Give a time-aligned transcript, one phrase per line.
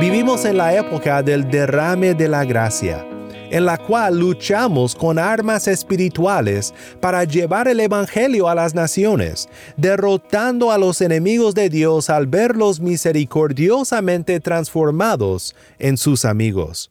[0.00, 3.04] Vivimos en la época del derrame de la gracia,
[3.50, 10.70] en la cual luchamos con armas espirituales para llevar el Evangelio a las naciones, derrotando
[10.70, 16.90] a los enemigos de Dios al verlos misericordiosamente transformados en sus amigos.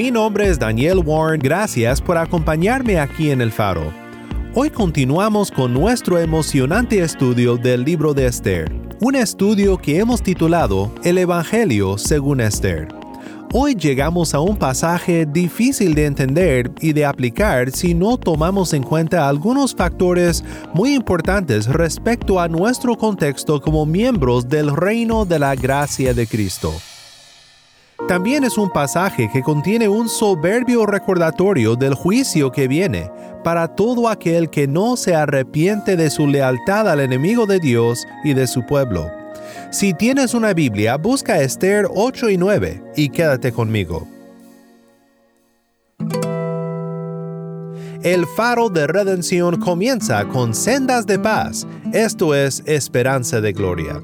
[0.00, 3.92] Mi nombre es Daniel Warren, gracias por acompañarme aquí en El Faro.
[4.54, 10.90] Hoy continuamos con nuestro emocionante estudio del libro de Esther, un estudio que hemos titulado
[11.04, 12.88] El Evangelio según Esther.
[13.52, 18.82] Hoy llegamos a un pasaje difícil de entender y de aplicar si no tomamos en
[18.82, 25.54] cuenta algunos factores muy importantes respecto a nuestro contexto como miembros del reino de la
[25.54, 26.72] gracia de Cristo.
[28.08, 33.10] También es un pasaje que contiene un soberbio recordatorio del juicio que viene
[33.44, 38.34] para todo aquel que no se arrepiente de su lealtad al enemigo de Dios y
[38.34, 39.10] de su pueblo.
[39.70, 44.08] Si tienes una Biblia, busca Esther 8 y 9 y quédate conmigo.
[48.02, 54.00] El faro de redención comienza con sendas de paz, esto es esperanza de gloria.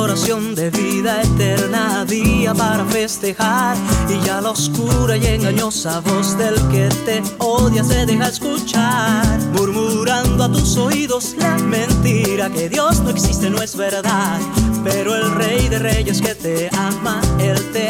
[0.00, 3.76] Oración de vida eterna día para festejar.
[4.08, 9.24] Y ya la oscura y engañosa voz del que te odia se deja escuchar.
[9.52, 14.40] Murmurando a tus oídos la mentira que Dios no existe no es verdad.
[14.82, 17.89] Pero el rey de reyes que te ama él te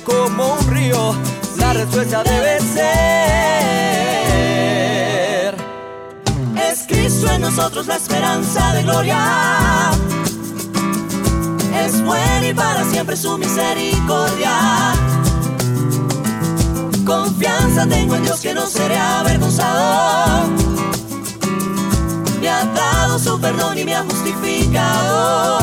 [0.00, 1.14] como un río,
[1.58, 2.82] la respuesta debe ser.
[6.56, 9.90] Es Cristo en nosotros la esperanza de gloria.
[11.84, 14.94] Es bueno y para siempre su misericordia.
[17.04, 20.48] Confianza tengo en Dios que no seré avergonzado.
[22.40, 25.62] Me ha dado su perdón y me ha justificado.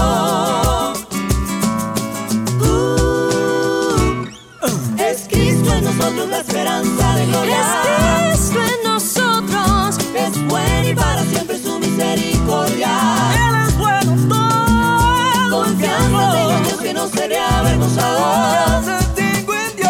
[6.69, 8.31] Esperanza de gloria.
[8.31, 9.97] Es Cristo en nosotros.
[10.16, 12.90] Es bueno y para siempre su misericordia.
[13.34, 18.19] Él es bueno todo Confianza tengo en Dios que no seré avergonzado.
[18.19, 19.90] Confianza tengo en Dios.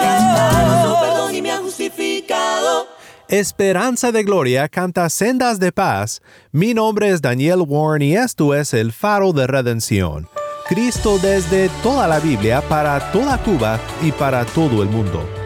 [0.00, 2.86] Me ha dado su perdón y me ha justificado.
[3.28, 6.22] Esperanza de Gloria canta Sendas de Paz.
[6.50, 10.28] Mi nombre es Daniel Warren y esto es El Faro de Redención.
[10.66, 15.37] Cristo desde toda la Biblia para toda Cuba y para todo el mundo.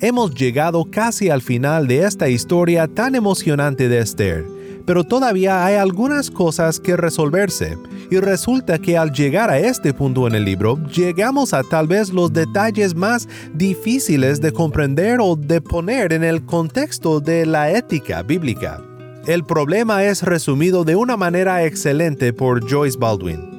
[0.00, 4.44] Hemos llegado casi al final de esta historia tan emocionante de Esther,
[4.86, 7.76] pero todavía hay algunas cosas que resolverse,
[8.10, 12.10] y resulta que al llegar a este punto en el libro, llegamos a tal vez
[12.10, 18.22] los detalles más difíciles de comprender o de poner en el contexto de la ética
[18.22, 18.82] bíblica.
[19.26, 23.57] El problema es resumido de una manera excelente por Joyce Baldwin.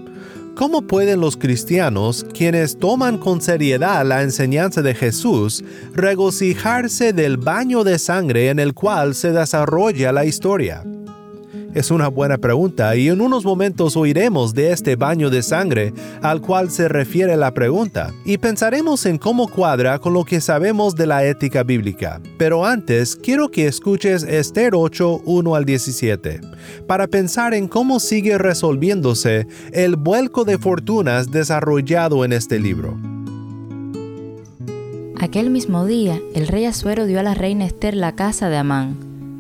[0.56, 5.64] ¿Cómo pueden los cristianos, quienes toman con seriedad la enseñanza de Jesús,
[5.94, 10.84] regocijarse del baño de sangre en el cual se desarrolla la historia?
[11.80, 16.42] Es una buena pregunta y en unos momentos oiremos de este baño de sangre al
[16.42, 21.08] cual se refiere la pregunta y pensaremos en cómo cuadra con lo que sabemos de
[21.08, 22.20] la ética bíblica.
[22.38, 26.42] Pero antes quiero que escuches Esther 8, 1 al 17,
[26.86, 32.98] para pensar en cómo sigue resolviéndose el vuelco de fortunas desarrollado en este libro.
[35.18, 38.98] Aquel mismo día, el rey Asuero dio a la reina Esther la casa de Amán,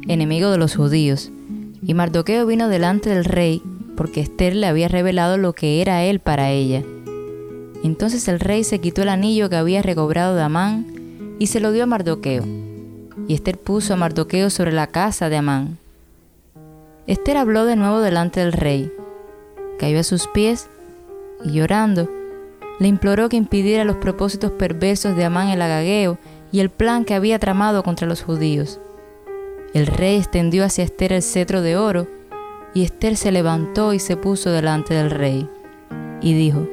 [0.07, 1.33] enemigo de los judíos,
[1.81, 3.61] y Mardoqueo vino delante del rey,
[3.95, 6.83] porque Esther le había revelado lo que era él para ella.
[7.83, 10.85] Entonces el rey se quitó el anillo que había recobrado de Amán
[11.39, 12.43] y se lo dio a Mardoqueo.
[13.27, 15.77] Y Esther puso a Mardoqueo sobre la casa de Amán.
[17.07, 18.91] Esther habló de nuevo delante del rey.
[19.79, 20.67] Cayó a sus pies
[21.43, 22.09] y llorando,
[22.79, 26.17] le imploró que impidiera los propósitos perversos de Amán el agageo
[26.51, 28.79] y el plan que había tramado contra los judíos.
[29.73, 32.07] El rey extendió hacia Esther el cetro de oro,
[32.73, 35.47] y Esther se levantó y se puso delante del rey,
[36.21, 36.67] y dijo,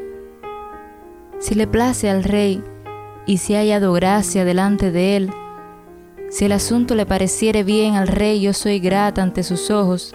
[1.39, 2.65] Si le place al rey,
[3.27, 5.31] y si ha hallado gracia delante de él,
[6.31, 10.15] si el asunto le pareciere bien al rey, yo soy grata ante sus ojos,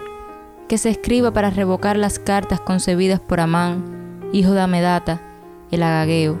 [0.68, 5.22] que se escriba para revocar las cartas concebidas por Amán, hijo de Amedata,
[5.70, 6.36] el agageo,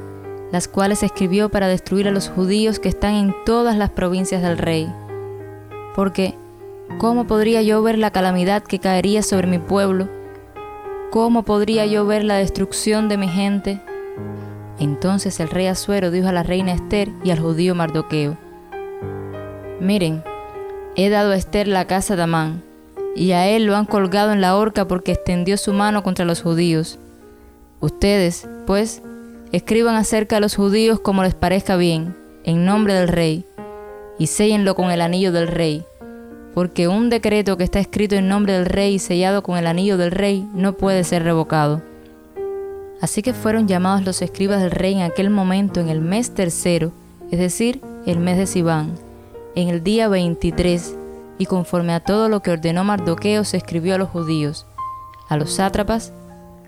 [0.50, 4.58] las cuales escribió para destruir a los judíos que están en todas las provincias del
[4.58, 4.92] rey
[5.94, 6.34] porque
[6.98, 10.08] ¿cómo podría yo ver la calamidad que caería sobre mi pueblo?
[11.10, 13.80] ¿Cómo podría yo ver la destrucción de mi gente?
[14.78, 18.36] Entonces el rey Asuero dijo a la reina Esther y al judío Mardoqueo,
[19.80, 20.22] Miren,
[20.96, 22.62] he dado a Esther la casa de Amán,
[23.14, 26.40] y a él lo han colgado en la horca porque extendió su mano contra los
[26.40, 26.98] judíos.
[27.80, 29.02] Ustedes, pues,
[29.50, 33.44] escriban acerca de los judíos como les parezca bien, en nombre del rey,
[34.22, 35.84] y séllenlo con el anillo del rey,
[36.54, 39.96] porque un decreto que está escrito en nombre del rey y sellado con el anillo
[39.96, 41.82] del rey no puede ser revocado.
[43.00, 46.92] Así que fueron llamados los escribas del rey en aquel momento en el mes tercero,
[47.32, 48.94] es decir, el mes de Sibán,
[49.56, 50.94] en el día 23,
[51.38, 54.66] y conforme a todo lo que ordenó Mardoqueo se escribió a los judíos,
[55.28, 56.12] a los sátrapas,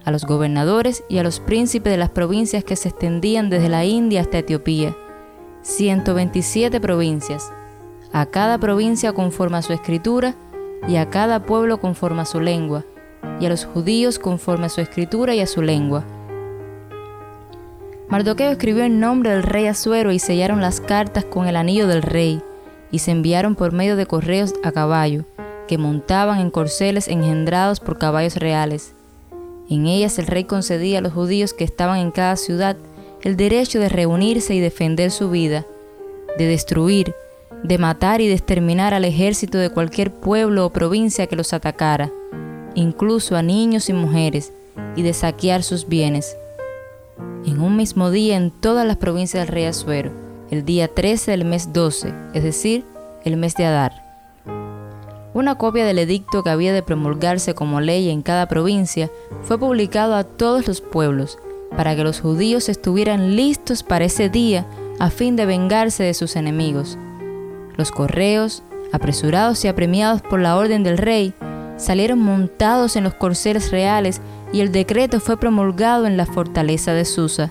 [0.04, 3.84] a los gobernadores y a los príncipes de las provincias que se extendían desde la
[3.84, 4.96] India hasta Etiopía
[5.64, 7.50] 127 provincias,
[8.12, 10.34] a cada provincia conforme a su escritura,
[10.86, 12.84] y a cada pueblo conforme a su lengua,
[13.40, 16.04] y a los judíos conforme a su escritura y a su lengua.
[18.10, 22.02] Mardoqueo escribió en nombre del rey Asuero y sellaron las cartas con el anillo del
[22.02, 22.42] rey,
[22.90, 25.24] y se enviaron por medio de correos a caballo,
[25.66, 28.92] que montaban en corceles engendrados por caballos reales.
[29.70, 32.76] En ellas el rey concedía a los judíos que estaban en cada ciudad
[33.24, 35.64] el derecho de reunirse y defender su vida,
[36.38, 37.14] de destruir,
[37.62, 42.12] de matar y de exterminar al ejército de cualquier pueblo o provincia que los atacara,
[42.74, 44.52] incluso a niños y mujeres,
[44.94, 46.36] y de saquear sus bienes.
[47.46, 50.12] En un mismo día en todas las provincias del rey Asuero,
[50.50, 52.84] el día 13 del mes 12, es decir,
[53.24, 53.92] el mes de Adar.
[55.32, 59.10] Una copia del edicto que había de promulgarse como ley en cada provincia
[59.42, 61.38] fue publicado a todos los pueblos,
[61.76, 64.66] para que los judíos estuvieran listos para ese día
[64.98, 66.98] a fin de vengarse de sus enemigos.
[67.76, 71.34] Los correos, apresurados y apremiados por la orden del rey,
[71.76, 74.20] salieron montados en los corceles reales
[74.52, 77.50] y el decreto fue promulgado en la fortaleza de Susa.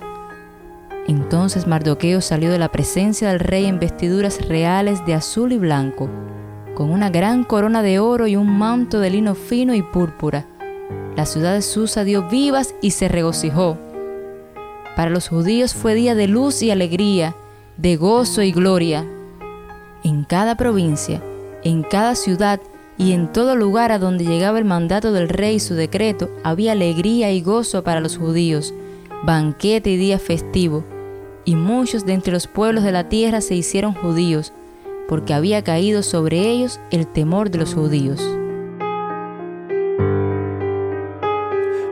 [1.06, 6.08] Entonces Mardoqueo salió de la presencia del rey en vestiduras reales de azul y blanco,
[6.74, 10.46] con una gran corona de oro y un manto de lino fino y púrpura.
[11.14, 13.78] La ciudad de Susa dio vivas y se regocijó
[14.96, 17.34] para los judíos fue día de luz y alegría,
[17.76, 19.04] de gozo y gloria.
[20.04, 21.22] En cada provincia,
[21.64, 22.60] en cada ciudad
[22.96, 26.72] y en todo lugar a donde llegaba el mandato del rey y su decreto, había
[26.72, 28.72] alegría y gozo para los judíos,
[29.24, 30.84] banquete y día festivo.
[31.44, 34.52] Y muchos de entre los pueblos de la tierra se hicieron judíos,
[35.08, 38.22] porque había caído sobre ellos el temor de los judíos.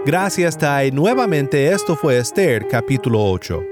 [0.04, 0.90] Gracias, Tai.
[0.90, 3.62] Nuevamente esto fue Esther capítulo 8.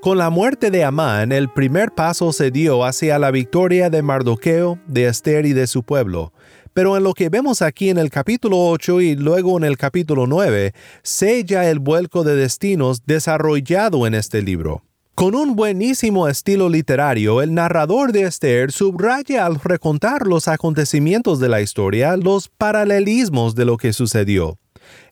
[0.00, 4.80] Con la muerte de Amán, el primer paso se dio hacia la victoria de Mardoqueo,
[4.88, 6.32] de Esther y de su pueblo.
[6.72, 10.26] Pero en lo que vemos aquí en el capítulo 8 y luego en el capítulo
[10.26, 10.72] 9,
[11.04, 14.82] sella el vuelco de destinos desarrollado en este libro.
[15.14, 21.48] Con un buenísimo estilo literario, el narrador de Esther subraya al recontar los acontecimientos de
[21.48, 24.58] la historia los paralelismos de lo que sucedió.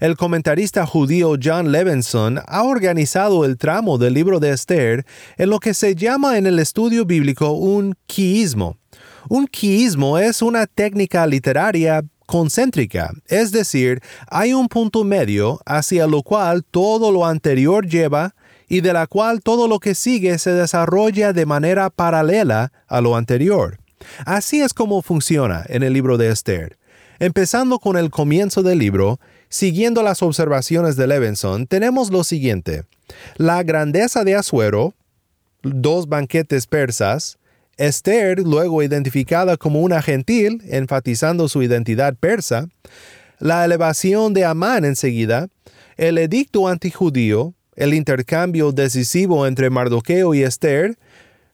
[0.01, 5.05] El comentarista judío John Levinson ha organizado el tramo del libro de Esther
[5.37, 8.77] en lo que se llama en el estudio bíblico un quiismo.
[9.29, 16.23] Un quiismo es una técnica literaria concéntrica, es decir, hay un punto medio hacia lo
[16.23, 18.35] cual todo lo anterior lleva
[18.69, 23.17] y de la cual todo lo que sigue se desarrolla de manera paralela a lo
[23.17, 23.79] anterior.
[24.25, 26.79] Así es como funciona en el libro de Esther.
[27.19, 29.21] Empezando con el comienzo del libro,
[29.53, 32.85] Siguiendo las observaciones de Levinson, tenemos lo siguiente.
[33.37, 34.95] La grandeza de Asuero,
[35.63, 37.37] dos banquetes persas,
[37.77, 42.69] Esther, luego identificada como una gentil, enfatizando su identidad persa,
[43.41, 45.49] la elevación de Amán enseguida,
[45.99, 50.97] el edicto antijudío, el intercambio decisivo entre Mardoqueo y Esther,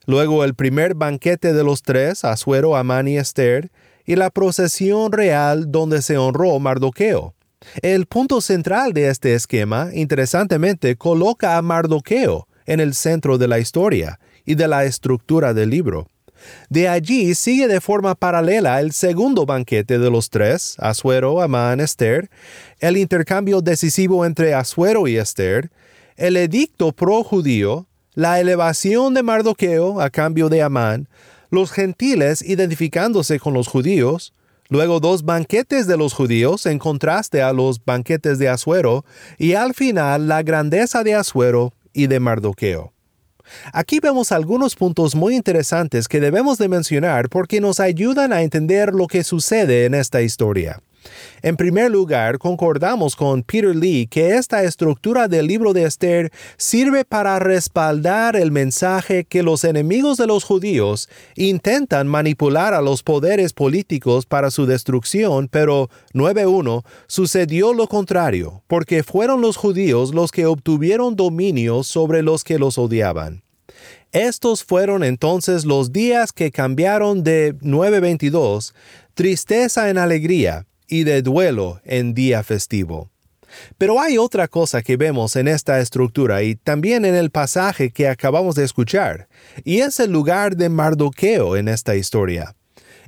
[0.05, 3.71] luego el primer banquete de los tres, Asuero, Amán y Esther,
[4.05, 7.33] y la procesión real donde se honró Mardoqueo.
[7.81, 13.59] El punto central de este esquema, interesantemente, coloca a Mardoqueo en el centro de la
[13.59, 16.07] historia y de la estructura del libro.
[16.69, 22.29] De allí sigue de forma paralela el segundo banquete de los tres, Asuero, Amán, Esther,
[22.79, 25.69] el intercambio decisivo entre Asuero y Esther,
[26.15, 31.09] el edicto pro-judío, la elevación de Mardoqueo a cambio de Amán,
[31.49, 34.33] los gentiles identificándose con los judíos,
[34.69, 39.03] luego dos banquetes de los judíos en contraste a los banquetes de Asuero,
[39.37, 42.93] y al final la grandeza de Asuero y de Mardoqueo.
[43.73, 48.93] Aquí vemos algunos puntos muy interesantes que debemos de mencionar porque nos ayudan a entender
[48.93, 50.81] lo que sucede en esta historia.
[51.41, 57.05] En primer lugar, concordamos con Peter Lee que esta estructura del libro de Esther sirve
[57.05, 63.53] para respaldar el mensaje que los enemigos de los judíos intentan manipular a los poderes
[63.53, 70.45] políticos para su destrucción, pero 9.1 sucedió lo contrario, porque fueron los judíos los que
[70.45, 73.43] obtuvieron dominio sobre los que los odiaban.
[74.11, 78.73] Estos fueron entonces los días que cambiaron de 9.22,
[79.13, 83.09] tristeza en alegría, y de duelo en día festivo.
[83.77, 88.07] Pero hay otra cosa que vemos en esta estructura y también en el pasaje que
[88.07, 89.27] acabamos de escuchar,
[89.63, 92.55] y es el lugar de Mardoqueo en esta historia.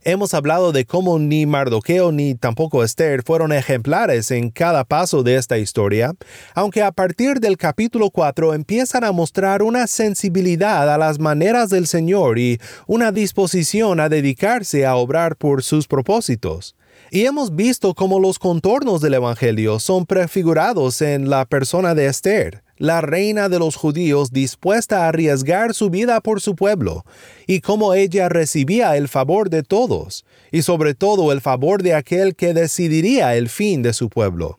[0.04, 5.36] Hemos hablado de cómo ni Mardoqueo ni tampoco Esther fueron ejemplares en cada paso de
[5.36, 6.14] esta historia,
[6.56, 11.86] aunque a partir del capítulo 4 empiezan a mostrar una sensibilidad a las maneras del
[11.86, 16.76] Señor y una disposición a dedicarse a obrar por sus propósitos.
[17.14, 22.64] Y hemos visto cómo los contornos del Evangelio son prefigurados en la persona de Esther,
[22.78, 27.04] la reina de los judíos dispuesta a arriesgar su vida por su pueblo,
[27.48, 32.34] y cómo ella recibía el favor de todos, y sobre todo el favor de aquel
[32.34, 34.58] que decidiría el fin de su pueblo.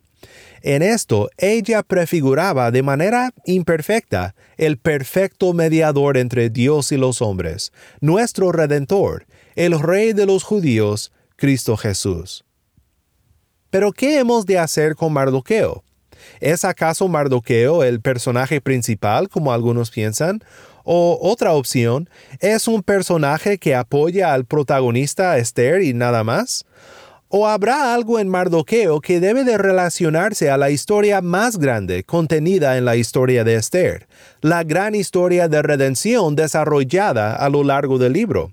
[0.61, 7.73] En esto ella prefiguraba de manera imperfecta el perfecto mediador entre Dios y los hombres,
[8.03, 12.45] nuestro Redentor, el Rey de los judíos, Cristo Jesús.
[13.69, 15.83] Pero ¿qué hemos de hacer con Mardoqueo?
[16.39, 20.45] ¿Es acaso Mardoqueo el personaje principal, como algunos piensan?
[20.85, 22.09] O otra opción,
[22.39, 26.65] ¿es un personaje que apoya al protagonista Esther y nada más?
[27.27, 32.79] ¿O habrá algo en Mardoqueo que debe de relacionarse a la historia más grande contenida
[32.79, 34.07] en la historia de Esther,
[34.43, 38.53] la gran historia de redención desarrollada a lo largo del libro?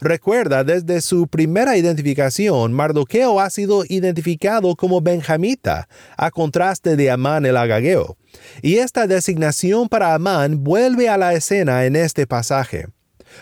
[0.00, 7.46] Recuerda, desde su primera identificación, Mardoqueo ha sido identificado como benjamita, a contraste de Amán
[7.46, 8.16] el agageo.
[8.60, 12.86] Y esta designación para Amán vuelve a la escena en este pasaje.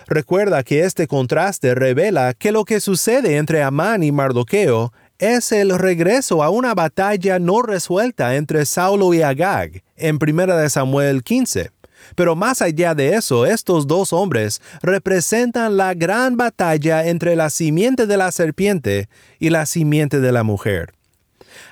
[0.07, 5.79] Recuerda que este contraste revela que lo que sucede entre Amán y Mardoqueo es el
[5.79, 11.71] regreso a una batalla no resuelta entre Saulo y Agag en 1 Samuel 15.
[12.15, 18.07] Pero más allá de eso, estos dos hombres representan la gran batalla entre la simiente
[18.07, 19.09] de la serpiente
[19.39, 20.95] y la simiente de la mujer.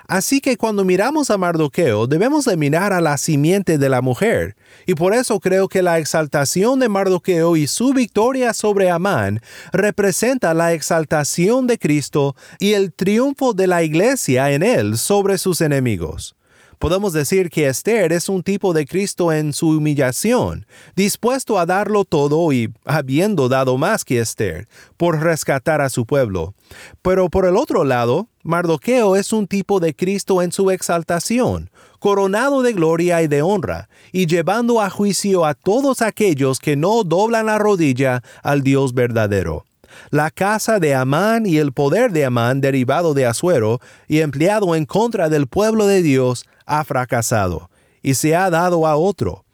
[0.06, 4.56] Así que cuando miramos a Mardoqueo debemos de mirar a la simiente de la mujer,
[4.86, 9.40] y por eso creo que la exaltación de Mardoqueo y su victoria sobre Amán
[9.72, 15.60] representa la exaltación de Cristo y el triunfo de la iglesia en él sobre sus
[15.60, 16.36] enemigos.
[16.82, 22.04] Podemos decir que Esther es un tipo de Cristo en su humillación, dispuesto a darlo
[22.04, 26.56] todo y habiendo dado más que Esther, por rescatar a su pueblo.
[27.00, 31.70] Pero por el otro lado, Mardoqueo es un tipo de Cristo en su exaltación,
[32.00, 37.04] coronado de gloria y de honra, y llevando a juicio a todos aquellos que no
[37.04, 39.66] doblan la rodilla al Dios verdadero.
[40.10, 44.84] La casa de Amán y el poder de Amán derivado de Asuero y empleado en
[44.84, 47.70] contra del pueblo de Dios ha fracasado
[48.02, 49.44] y se ha dado a otro.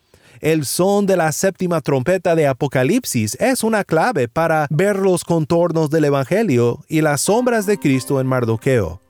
[0.41, 5.91] El son de la séptima trompeta de Apocalipsis es una clave para ver los contornos
[5.91, 9.00] del Evangelio y las sombras de Cristo en Mardoqueo.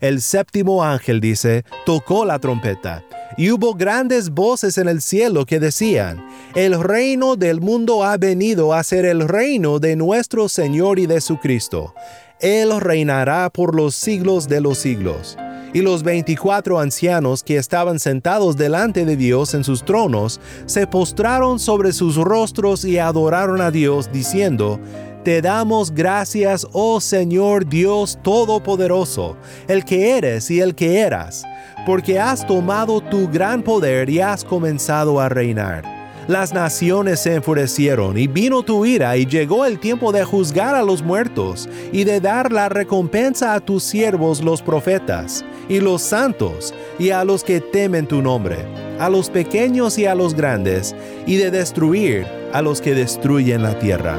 [0.00, 3.04] El séptimo ángel dice, tocó la trompeta,
[3.36, 6.24] y hubo grandes voces en el cielo que decían,
[6.54, 11.20] el reino del mundo ha venido a ser el reino de nuestro Señor y de
[11.20, 11.94] su Cristo.
[12.40, 15.36] Él reinará por los siglos de los siglos.
[15.72, 21.58] Y los veinticuatro ancianos que estaban sentados delante de Dios en sus tronos se postraron
[21.58, 24.80] sobre sus rostros y adoraron a Dios, diciendo,
[25.24, 31.44] te damos gracias, oh Señor Dios Todopoderoso, el que eres y el que eras,
[31.84, 35.98] porque has tomado tu gran poder y has comenzado a reinar.
[36.28, 40.82] Las naciones se enfurecieron y vino tu ira y llegó el tiempo de juzgar a
[40.82, 46.74] los muertos y de dar la recompensa a tus siervos los profetas y los santos
[46.98, 48.58] y a los que temen tu nombre,
[48.98, 50.94] a los pequeños y a los grandes,
[51.26, 54.18] y de destruir a los que destruyen la tierra.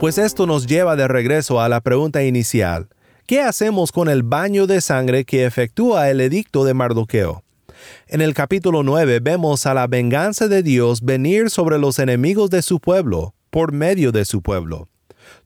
[0.00, 2.88] Pues esto nos lleva de regreso a la pregunta inicial.
[3.26, 7.42] ¿Qué hacemos con el baño de sangre que efectúa el edicto de Mardoqueo?
[8.06, 12.62] En el capítulo 9 vemos a la venganza de Dios venir sobre los enemigos de
[12.62, 14.88] su pueblo por medio de su pueblo.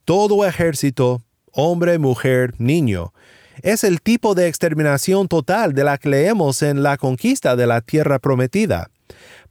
[0.05, 3.13] Todo ejército, hombre, mujer, niño,
[3.61, 7.81] es el tipo de exterminación total de la que leemos en la conquista de la
[7.81, 8.89] tierra prometida.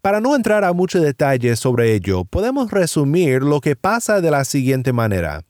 [0.00, 4.44] Para no entrar a mucho detalle sobre ello, podemos resumir lo que pasa de la
[4.44, 5.44] siguiente manera.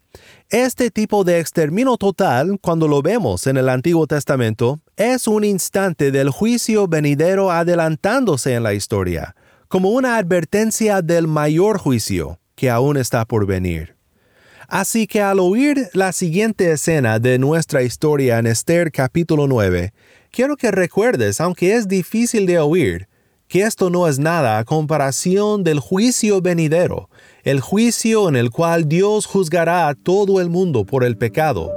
[0.51, 6.11] Este tipo de exterminio total, cuando lo vemos en el Antiguo Testamento, es un instante
[6.11, 9.35] del juicio venidero adelantándose en la historia,
[9.69, 13.97] como una advertencia del mayor juicio que aún está por venir.
[14.73, 19.93] Así que al oír la siguiente escena de nuestra historia en Esther capítulo 9,
[20.31, 23.07] quiero que recuerdes, aunque es difícil de oír,
[23.49, 27.11] que esto no es nada a comparación del juicio venidero,
[27.45, 31.71] el juicio en el cual Dios juzgará a todo el mundo por el pecado.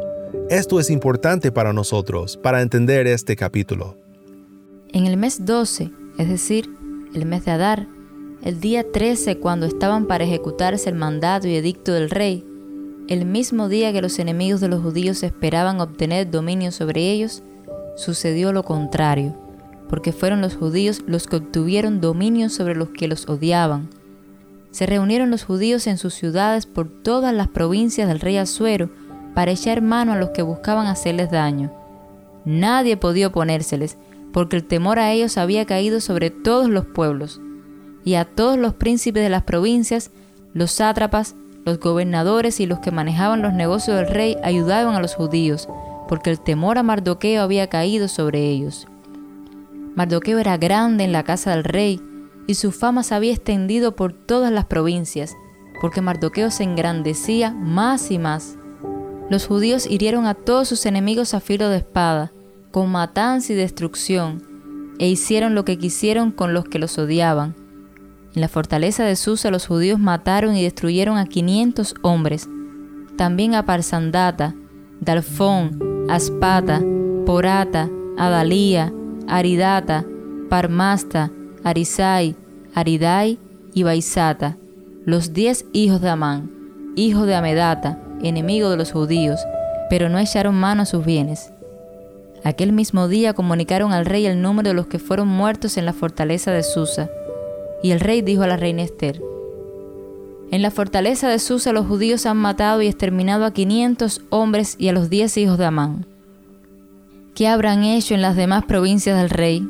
[0.49, 3.97] Esto es importante para nosotros, para entender este capítulo.
[4.93, 6.69] En el mes 12, es decir,
[7.13, 7.88] el mes de Adar,
[8.41, 12.45] el día 13 cuando estaban para ejecutarse el mandato y edicto del rey,
[13.07, 17.43] el mismo día que los enemigos de los judíos esperaban obtener dominio sobre ellos,
[17.95, 19.35] sucedió lo contrario
[19.89, 23.89] porque fueron los judíos los que obtuvieron dominio sobre los que los odiaban.
[24.71, 28.89] Se reunieron los judíos en sus ciudades por todas las provincias del rey Asuero
[29.33, 31.71] para echar mano a los que buscaban hacerles daño.
[32.45, 33.97] Nadie podía oponérseles,
[34.33, 37.39] porque el temor a ellos había caído sobre todos los pueblos,
[38.03, 40.11] y a todos los príncipes de las provincias,
[40.53, 41.35] los sátrapas,
[41.65, 45.67] los gobernadores y los que manejaban los negocios del rey ayudaban a los judíos,
[46.08, 48.88] porque el temor a Mardoqueo había caído sobre ellos.
[49.95, 51.99] Mardoqueo era grande en la casa del rey,
[52.47, 55.34] y su fama se había extendido por todas las provincias,
[55.82, 58.58] porque Mardoqueo se engrandecía más y más.
[59.32, 62.32] Los judíos hirieron a todos sus enemigos a filo de espada,
[62.71, 64.43] con matanza y destrucción,
[64.99, 67.64] e hicieron lo que quisieron con los que los odiaban.
[68.35, 72.49] En la fortaleza de Susa los judíos mataron y destruyeron a quinientos hombres,
[73.17, 74.53] también a Parsandata,
[74.99, 76.81] Dalfón, Aspata,
[77.25, 78.91] Porata, Adalía,
[79.29, 80.05] Aridata,
[80.49, 81.31] Parmasta,
[81.63, 82.35] Arisai,
[82.73, 83.39] Aridai
[83.73, 84.57] y Baisata,
[85.05, 86.51] los diez hijos de Amán,
[86.97, 89.39] hijo de Amedata, enemigo de los judíos,
[89.89, 91.51] pero no echaron mano a sus bienes.
[92.43, 95.93] Aquel mismo día comunicaron al rey el número de los que fueron muertos en la
[95.93, 97.09] fortaleza de Susa,
[97.83, 99.21] y el rey dijo a la reina Esther,
[100.51, 104.88] en la fortaleza de Susa los judíos han matado y exterminado a quinientos hombres y
[104.89, 106.05] a los diez hijos de Amán.
[107.33, 109.69] ¿Qué habrán hecho en las demás provincias del rey?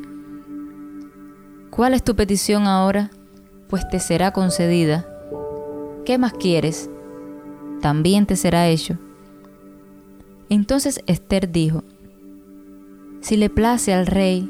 [1.70, 3.10] ¿Cuál es tu petición ahora?
[3.68, 5.08] Pues te será concedida.
[6.04, 6.88] ¿Qué más quieres?
[7.80, 8.98] También te será hecho.
[10.48, 11.82] Entonces Esther dijo,
[13.20, 14.48] Si le place al rey,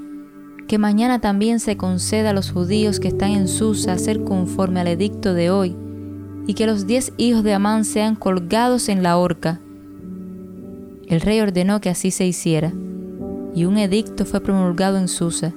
[0.67, 4.89] que mañana también se conceda a los judíos que están en Susa hacer conforme al
[4.89, 5.77] edicto de hoy,
[6.47, 9.61] y que los diez hijos de Amán sean colgados en la horca.
[11.07, 12.73] El rey ordenó que así se hiciera
[13.57, 15.55] y un edicto fue promulgado en Susa,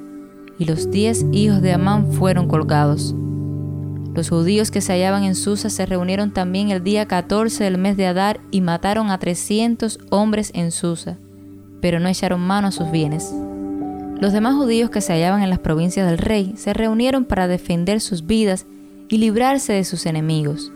[0.57, 3.13] y los diez hijos de Amán fueron colgados.
[4.15, 7.97] Los judíos que se hallaban en Susa se reunieron también el día 14 del mes
[7.97, 11.17] de Adar y mataron a 300 hombres en Susa,
[11.81, 13.33] pero no echaron mano a sus bienes.
[14.19, 18.01] Los demás judíos que se hallaban en las provincias del rey se reunieron para defender
[18.01, 18.65] sus vidas
[19.07, 20.71] y librarse de sus enemigos.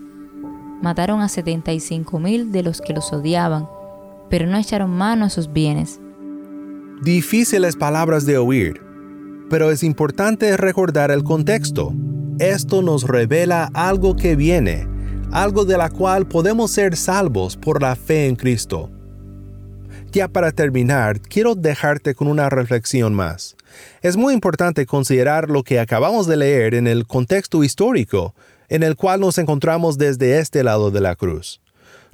[0.82, 3.68] mataron a 75 mil de los que los odiaban,
[4.30, 6.00] pero no echaron mano a sus bienes.
[7.02, 8.82] Difíciles palabras de oír,
[9.50, 11.94] pero es importante recordar el contexto.
[12.40, 14.88] Esto nos revela algo que viene,
[15.32, 18.90] algo de la cual podemos ser salvos por la fe en Cristo.
[20.14, 23.56] Ya para terminar, quiero dejarte con una reflexión más.
[24.04, 28.36] Es muy importante considerar lo que acabamos de leer en el contexto histórico
[28.70, 31.62] en el cual nos encontramos desde este lado de la cruz.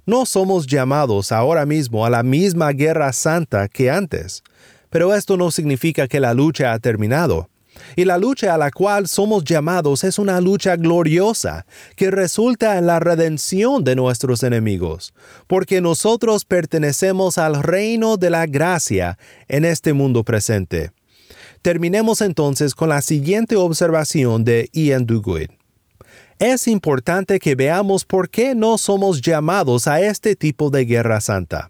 [0.05, 4.43] No somos llamados ahora mismo a la misma guerra santa que antes,
[4.89, 7.49] pero esto no significa que la lucha ha terminado.
[7.95, 11.65] Y la lucha a la cual somos llamados es una lucha gloriosa
[11.95, 15.13] que resulta en la redención de nuestros enemigos,
[15.47, 20.91] porque nosotros pertenecemos al reino de la gracia en este mundo presente.
[21.61, 25.49] Terminemos entonces con la siguiente observación de Ian Duguid.
[26.39, 31.69] Es importante que veamos por qué no somos llamados a este tipo de guerra santa.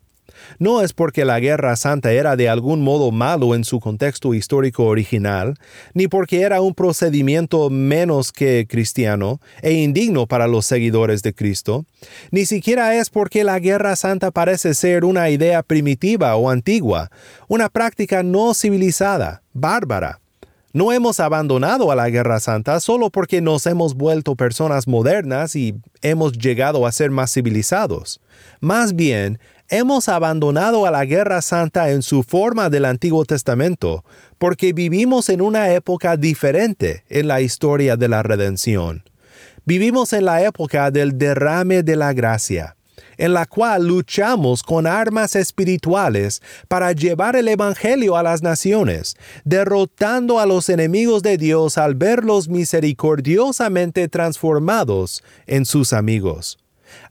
[0.57, 4.85] No es porque la guerra santa era de algún modo malo en su contexto histórico
[4.85, 5.55] original,
[5.93, 11.85] ni porque era un procedimiento menos que cristiano e indigno para los seguidores de Cristo,
[12.31, 17.11] ni siquiera es porque la guerra santa parece ser una idea primitiva o antigua,
[17.47, 20.19] una práctica no civilizada, bárbara.
[20.71, 25.73] No hemos abandonado a la Guerra Santa solo porque nos hemos vuelto personas modernas y
[26.03, 28.21] hemos llegado a ser más civilizados.
[28.59, 34.03] Más bien, hemos abandonado a la Guerra Santa en su forma del Antiguo Testamento,
[34.37, 39.03] porque vivimos en una época diferente en la historia de la redención.
[39.65, 42.75] Vivimos en la época del derrame de la gracia
[43.19, 50.39] en la cual luchamos con armas espirituales para llevar el Evangelio a las naciones, derrotando
[50.39, 56.57] a los enemigos de Dios al verlos misericordiosamente transformados en sus amigos.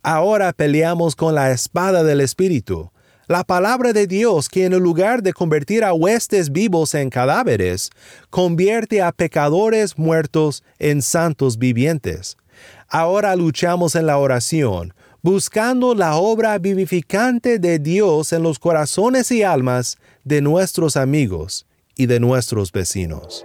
[0.03, 2.91] Ahora peleamos con la espada del Espíritu,
[3.29, 7.91] la palabra de Dios que en lugar de convertir a huestes vivos en cadáveres,
[8.31, 12.39] convierte a pecadores muertos en santos vivientes.
[12.89, 19.43] Ahora luchamos en la oración, buscando la obra vivificante de Dios en los corazones y
[19.43, 23.45] almas de nuestros amigos y de nuestros vecinos.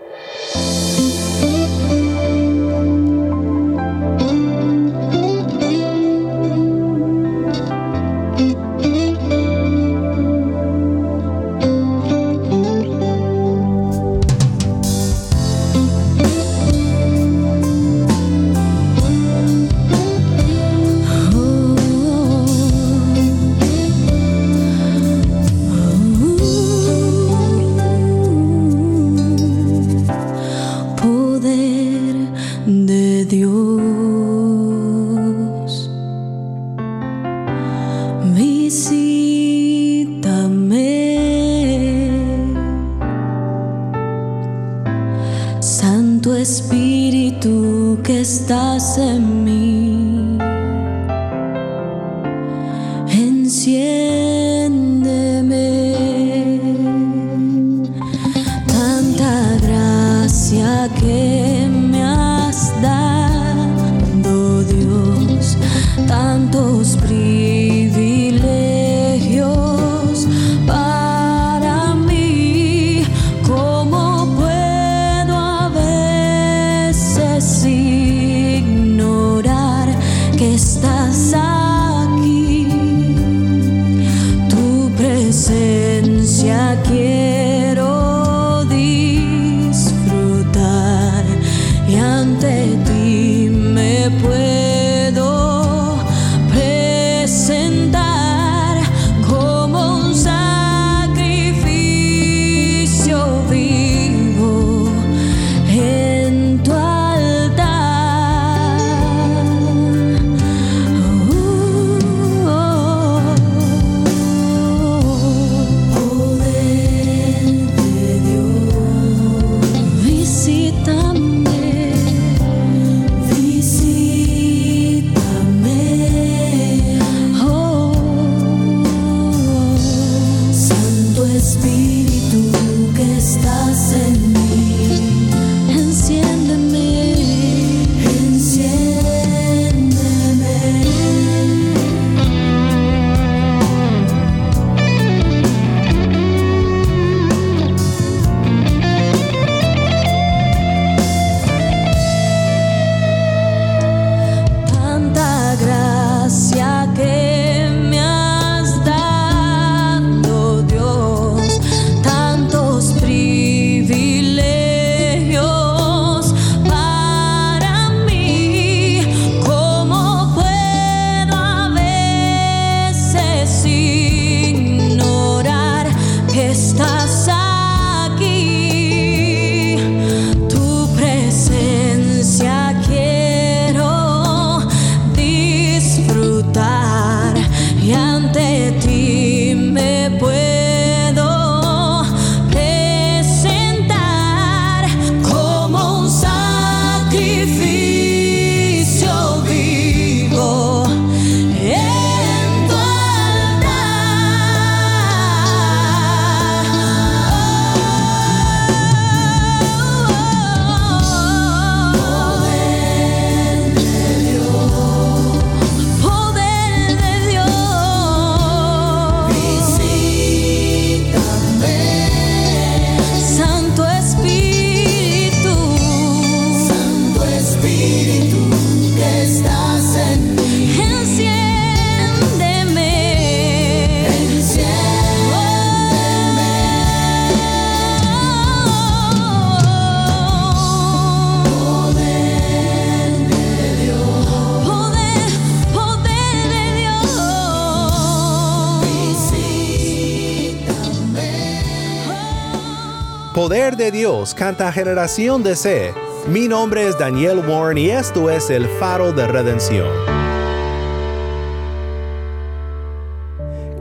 [253.33, 255.91] Poder de Dios canta generación de C.
[256.27, 259.89] Mi nombre es Daniel Warren y esto es el faro de redención.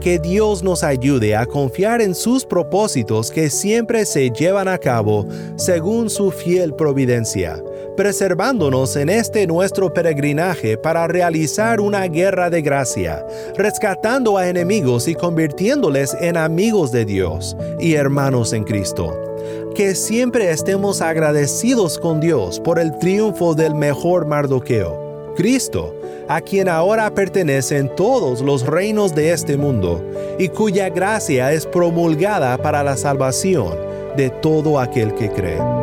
[0.01, 5.27] Que Dios nos ayude a confiar en sus propósitos que siempre se llevan a cabo
[5.55, 7.61] según su fiel providencia
[7.95, 13.23] preservándonos en este nuestro peregrinaje para realizar una guerra de gracia,
[13.55, 19.32] rescatando a enemigos y convirtiéndoles en amigos de Dios y hermanos en Cristo.
[19.75, 25.95] Que siempre estemos agradecidos con Dios por el triunfo del mejor Mardoqueo, Cristo,
[26.27, 29.99] a quien ahora pertenecen todos los reinos de este mundo
[30.37, 33.75] y cuya gracia es promulgada para la salvación
[34.15, 35.82] de todo aquel que cree.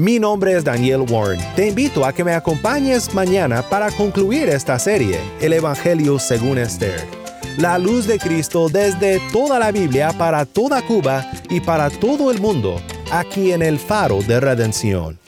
[0.00, 1.38] Mi nombre es Daniel Warren.
[1.54, 7.06] Te invito a que me acompañes mañana para concluir esta serie, El Evangelio según Esther.
[7.58, 12.40] La luz de Cristo desde toda la Biblia para toda Cuba y para todo el
[12.40, 12.80] mundo,
[13.12, 15.18] aquí en el faro de redención.